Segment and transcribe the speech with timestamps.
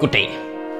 [0.00, 0.30] Goddag.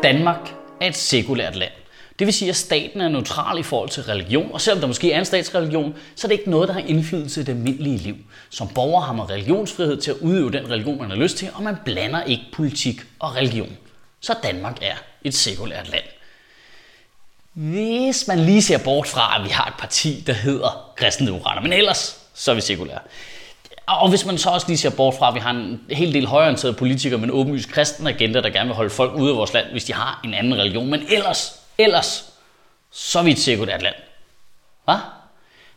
[0.02, 1.72] Danmark er et sekulært land.
[2.18, 5.12] Det vil sige, at staten er neutral i forhold til religion, og selvom der måske
[5.12, 8.16] er en statsreligion, så er det ikke noget, der har indflydelse i det almindelige liv.
[8.50, 11.62] Som borger har man religionsfrihed til at udøve den religion, man har lyst til, og
[11.62, 13.76] man blander ikke politik og religion.
[14.20, 16.04] Så Danmark er et sekulært land.
[17.52, 21.72] Hvis man lige ser bort fra, at vi har et parti, der hedder kristendemokrater, men
[21.72, 23.00] ellers så er vi sekulære.
[23.86, 26.26] Og hvis man så også lige ser bort fra, at vi har en hel del
[26.26, 29.52] højorienterede politikere med en åbenlyst kristen agenda, der gerne vil holde folk ude af vores
[29.52, 30.90] land, hvis de har en anden religion.
[30.90, 32.24] Men ellers, ellers,
[32.92, 33.94] så er vi et sekulært land.
[34.84, 34.96] Hvad?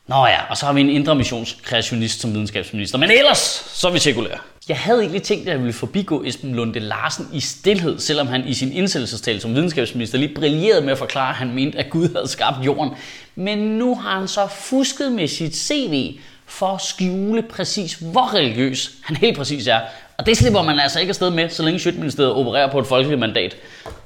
[0.08, 2.98] Nå ja, og så har vi en indre missionskreationist som videnskabsminister.
[2.98, 3.38] Men ellers,
[3.74, 4.38] så er vi sekulære.
[4.68, 8.48] Jeg havde egentlig tænkt, at jeg ville forbigå Esben Lunde Larsen i stillhed, selvom han
[8.48, 12.16] i sin indsættelsestale som videnskabsminister lige brillerede med at forklare, at han mente, at Gud
[12.16, 12.94] havde skabt jorden.
[13.36, 18.92] Men nu har han så fusket med sit CV for at skjule præcis, hvor religiøs
[19.04, 19.80] han helt præcis er.
[20.18, 23.20] Og det slipper man altså ikke afsted med, så længe Sjøtministeriet opererer på et folkeligt
[23.20, 23.56] mandat.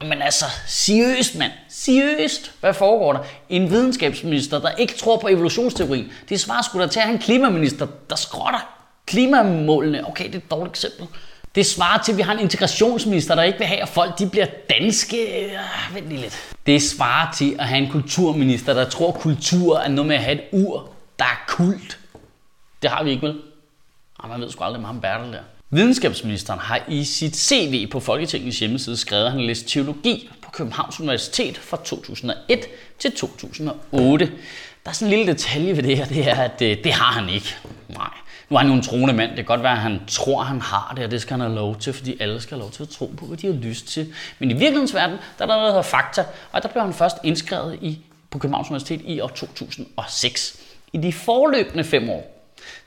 [0.02, 3.20] Men altså, seriøst mand, seriøst, hvad foregår der?
[3.50, 7.22] En videnskabsminister, der ikke tror på evolutionsteori, det svarer sgu da til at have en
[7.22, 10.08] klimaminister, der skrotter klimamålene.
[10.08, 11.08] Okay, det er et dårligt eksempel.
[11.56, 14.30] Det svarer til, at vi har en integrationsminister, der ikke vil have, at folk de
[14.30, 15.46] bliver danske.
[15.46, 15.52] Øh,
[15.94, 16.40] vent lige lidt.
[16.66, 20.22] Det svarer til at have en kulturminister, der tror, at kultur er noget med at
[20.22, 22.00] have et ur, der er kult.
[22.82, 23.42] Det har vi ikke, vel?
[24.24, 25.42] Ej, man ved sgu aldrig, med ham Bertel der.
[25.70, 31.00] Videnskabsministeren har i sit CV på Folketingets hjemmeside skrevet, at han læste teologi på Københavns
[31.00, 32.66] Universitet fra 2001
[33.00, 34.26] til 2008.
[34.84, 37.12] Der er sådan en lille detalje ved det her, det er, at det, det har
[37.12, 37.56] han ikke.
[37.88, 38.10] Nej.
[38.50, 39.30] Nu er han jo en troende mand.
[39.30, 41.42] Det kan godt være, at han tror, at han har det, og det skal han
[41.42, 43.54] have lov til, fordi alle skal have lov til at tro på, hvad de har
[43.54, 44.14] lyst til.
[44.40, 46.94] Men i virkelighedens verden, der er der noget, der hedder fakta, og der blev han
[46.94, 50.60] først indskrevet i, på Københavns Universitet i år 2006.
[50.94, 52.37] I de forløbende fem år,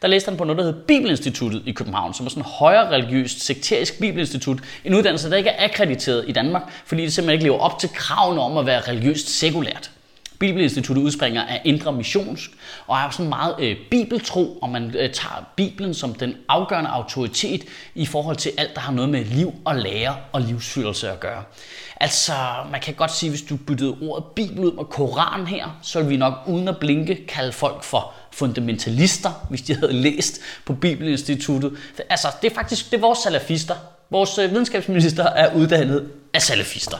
[0.03, 2.91] der læste han på noget, der hed Bibelinstituttet i København, som er sådan en højere
[2.91, 4.59] religiøst, sekterisk bibelinstitut.
[4.85, 7.89] En uddannelse, der ikke er akkrediteret i Danmark, fordi det simpelthen ikke lever op til
[7.95, 9.91] kravene om at være religiøst sekulært.
[10.41, 12.51] Bibelinstituttet udspringer af indre missionsk
[12.87, 17.65] og er sådan meget øh, bibeltro, og man øh, tager Bibelen som den afgørende autoritet
[17.95, 21.43] i forhold til alt, der har noget med liv og lære og livsførelse at gøre.
[22.01, 22.33] Altså,
[22.71, 26.09] man kan godt sige, hvis du byttede ordet Bibel ud med Koran her, så ville
[26.09, 31.73] vi nok uden at blinke kalde folk for fundamentalister, hvis de havde læst på Bibelinstituttet.
[32.11, 33.75] Altså, det er faktisk det er vores salafister.
[34.11, 36.97] Vores øh, videnskabsminister er uddannet af salafister.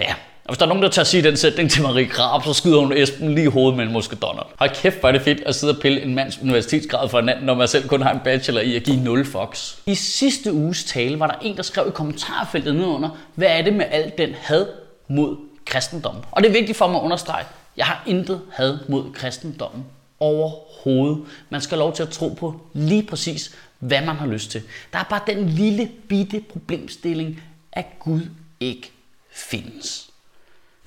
[0.00, 2.44] Ja, og hvis der er nogen, der tager at sige den sætning til Marie Grab,
[2.44, 4.42] så skyder hun Esben lige i hovedet med en muskedonner.
[4.58, 7.28] Hold kæft, hvor er det fedt at sidde og pille en mands universitetsgrad for en
[7.28, 9.74] anden, når man selv kun har en bachelor i at give 0 fox.
[9.86, 13.72] I sidste uges tale var der en, der skrev i kommentarfeltet nedenunder, hvad er det
[13.72, 14.66] med alt den had
[15.08, 16.16] mod kristendom?
[16.30, 17.44] Og det er vigtigt for mig at understrege,
[17.76, 19.84] jeg har intet had mod kristendommen
[20.24, 21.24] overhovedet.
[21.50, 24.62] Man skal have lov til at tro på lige præcis, hvad man har lyst til.
[24.92, 27.42] Der er bare den lille bitte problemstilling,
[27.72, 28.20] at Gud
[28.60, 28.92] ikke
[29.30, 30.10] findes.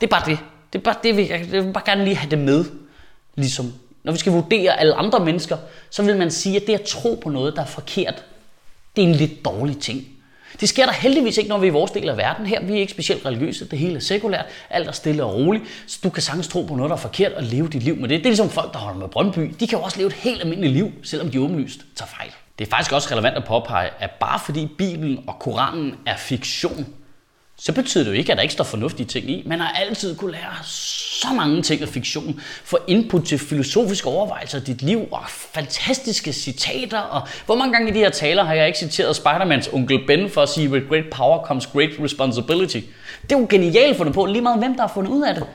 [0.02, 0.40] Det er bare det.
[0.74, 2.66] Det er bare det, vi, jeg vil bare gerne lige have det med.
[3.36, 5.58] Ligesom, når vi skal vurdere alle andre mennesker,
[5.90, 8.26] så vil man sige, at det at tro på noget, der er forkert,
[8.96, 10.16] det er en lidt dårlig ting.
[10.59, 12.46] Det sker der heldigvis ikke, når vi er i vores del af verden.
[12.46, 15.63] Her vi er ikke specielt religiøse, det hele er sekulært, alt er stille og roligt,
[15.88, 18.09] så du kan sagtens tro på noget, der er forkert og leve dit liv med
[18.09, 18.18] det.
[18.18, 19.53] Det er ligesom folk, der holder med Brøndby.
[19.59, 22.31] De kan jo også leve et helt almindeligt liv, selvom de åbenlyst tager fejl.
[22.59, 26.88] Det er faktisk også relevant at påpege, at bare fordi Bibelen og Koranen er fiktion,
[27.59, 29.44] så betyder det jo ikke, at der ikke står fornuftige ting i.
[29.45, 32.41] Man har altid kunne lære så mange ting af fiktion.
[32.63, 37.00] Få input til filosofiske overvejelser af dit liv, og fantastiske citater.
[37.00, 40.29] Og hvor mange gange i de her taler har jeg ikke citeret Spider-Mans onkel Ben
[40.29, 42.79] for at sige, with great power comes great responsibility.
[43.22, 45.46] Det er jo genialt fundet på, lige meget hvem der har fundet ud af det.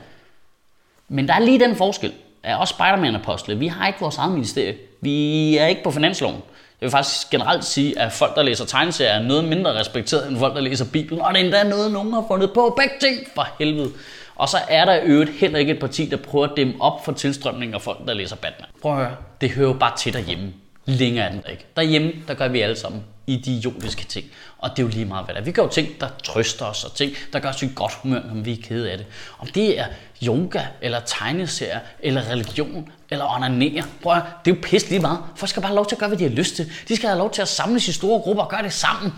[1.09, 2.13] Men der er lige den forskel.
[2.43, 3.59] Er også Spider-Man-apostle.
[3.59, 4.75] Vi har ikke vores eget ministerie.
[5.01, 6.41] Vi er ikke på finansloven.
[6.83, 10.37] Jeg vil faktisk generelt sige, at folk, der læser tegneserier, er noget mindre respekteret end
[10.39, 11.21] folk, der læser Bibelen.
[11.21, 12.77] Og det er endda noget, nogen har fundet på.
[12.79, 13.91] Begge ting for helvede.
[14.35, 17.05] Og så er der i øvrigt heller ikke et parti, der prøver at dæmme op
[17.05, 18.69] for tilstrømningen af folk, der læser Batman.
[18.81, 19.15] Prøv at høre.
[19.41, 20.53] Det hører jo bare til derhjemme.
[20.85, 21.65] Længere er den der ikke.
[21.75, 24.25] Derhjemme, der gør vi alle sammen idiotiske ting.
[24.57, 25.45] Og det er jo lige meget, hvad der er.
[25.45, 28.21] Vi gør jo ting, der trøster os, og ting, der gør os i godt humør,
[28.33, 29.07] når vi er kede af det.
[29.39, 29.85] Om det er
[30.27, 33.83] yoga, eller tegneserier, eller religion, eller onanere.
[34.01, 35.19] Prøv at, det er jo pisse lige meget.
[35.35, 36.71] Folk skal bare have lov til at gøre, hvad de har lyst til.
[36.87, 39.13] De skal have lov til at samles i store grupper og gøre det sammen.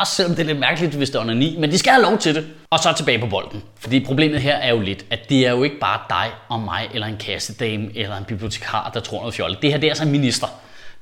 [0.00, 2.18] Også selvom det er lidt mærkeligt, hvis det er onani, men de skal have lov
[2.18, 2.46] til det.
[2.70, 3.62] Og så tilbage på bolden.
[3.78, 6.88] Fordi problemet her er jo lidt, at det er jo ikke bare dig og mig,
[6.94, 9.62] eller en kassedame, eller en bibliotekar, der tror noget fjollet.
[9.62, 10.46] Det her det er altså en minister.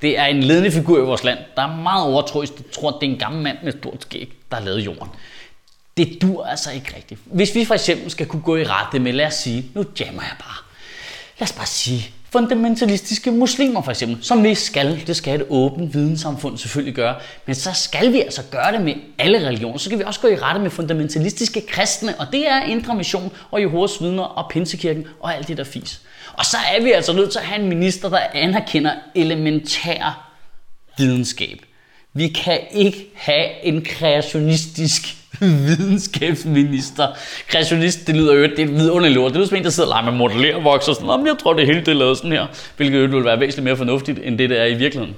[0.02, 3.08] Det er en ledende figur i vores land, der er meget overtroisk, Det tror, det
[3.08, 5.08] er en gammel mand med stort skæg, der har lavet jorden.
[5.96, 7.20] Det dur altså ikke rigtigt.
[7.24, 10.22] Hvis vi for eksempel skal kunne gå i rette med, lad os sige, nu jammer
[10.22, 10.64] jeg bare.
[11.38, 15.94] Lad os bare sige, fundamentalistiske muslimer for eksempel, som vi skal, det skal et åbent
[15.94, 17.14] videnssamfund selvfølgelig gøre,
[17.46, 19.78] men så skal vi altså gøre det med alle religioner.
[19.78, 23.32] Så skal vi også gå i rette med fundamentalistiske kristne, og det er Indre Mission
[23.50, 26.00] og Jehovas vidner og Pinsekirken og alt det der fis.
[26.38, 30.32] Og så er vi altså nødt til at have en minister, der anerkender elementær
[30.98, 31.58] videnskab.
[32.14, 35.02] Vi kan ikke have en kreationistisk
[35.40, 37.08] videnskabsminister.
[37.48, 39.28] Kreationist, det lyder jo det er et vidunderligt ord.
[39.28, 41.52] Det lyder som en, der sidder og leger med modellervoks og sådan, om jeg tror,
[41.52, 42.46] det hele det er lavet sådan her.
[42.76, 45.16] Hvilket jo vil være væsentligt mere fornuftigt, end det, der er i virkeligheden.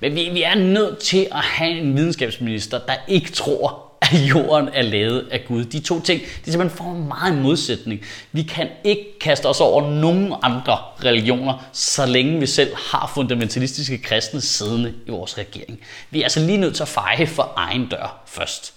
[0.00, 4.68] Men vi, vi er nødt til at have en videnskabsminister, der ikke tror, at jorden
[4.72, 5.64] er lavet af Gud.
[5.64, 8.00] De to ting, det er simpelthen for meget en modsætning.
[8.32, 13.98] Vi kan ikke kaste os over nogen andre religioner, så længe vi selv har fundamentalistiske
[13.98, 15.80] kristne siddende i vores regering.
[16.10, 18.74] Vi er altså lige nødt til at feje for egen dør først.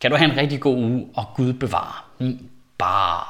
[0.00, 2.40] Kan du have en rigtig god uge, og Gud bevare min
[2.78, 3.24] bare.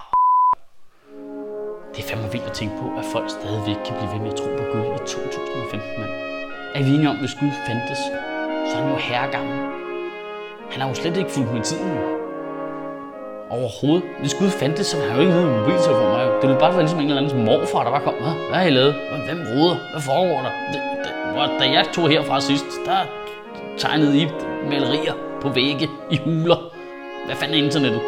[1.96, 4.36] Det er fandme vildt at tænke på, at folk stadigvæk kan blive ved med at
[4.36, 6.10] tro på Gud i 2015, mand.
[6.74, 7.98] Er vi enige om, hvis Gud fandtes,
[8.68, 9.83] så er han jo herregammel.
[10.70, 11.98] Han har jo slet ikke fulgt med tiden.
[13.50, 14.02] Overhovedet.
[14.20, 16.40] Hvis Gud fandtes, så ville han jo ikke vide for mobiltelefon.
[16.40, 18.14] Det ville bare være ligesom en eller anden morfar, der bare kom.
[18.48, 18.94] Hvad har I lavet?
[19.28, 19.76] Hvem roder?
[19.92, 20.52] Hvad foregår der?
[20.72, 22.98] Det, det, da jeg tog herfra sidst, der
[23.78, 24.28] tegnede I
[24.70, 26.56] malerier på vægge, i huler.
[27.26, 28.00] Hvad fanden er internettet?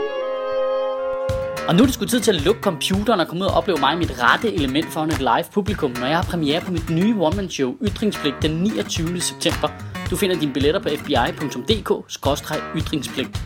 [1.68, 3.78] Og nu er det sgu tid til at lukke computeren og komme ud og opleve
[3.80, 6.90] mig i mit rette element foran et live publikum, når jeg har premiere på mit
[6.90, 9.20] nye one-man-show Ytringspligt den 29.
[9.20, 9.68] september.
[10.10, 13.38] Du finder dine billetter på fbi.dk-ytringspligt.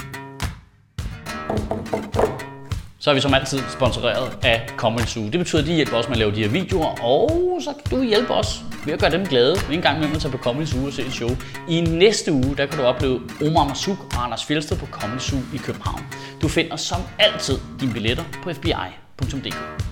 [2.99, 5.25] Så er vi som altid sponsoreret af Comedy Zoo.
[5.25, 7.85] Det betyder, at de hjælper os med at lave de her videoer, og så kan
[7.99, 9.57] du hjælpe os ved at gøre dem glade.
[9.73, 11.31] En gang med at tage på Comedy Zoo og se et show.
[11.69, 15.39] I næste uge, der kan du opleve Omar Masuk og Anders Fjelsted på Comedy Zoo
[15.55, 16.03] i København.
[16.43, 19.90] Du finder som altid dine billetter på fbi.dk.